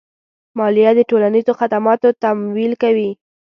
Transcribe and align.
مالیه 0.57 0.91
د 0.97 1.01
ټولنیزو 1.09 1.53
خدماتو 1.59 2.07
تمویل 2.23 2.73
کوي. 2.83 3.09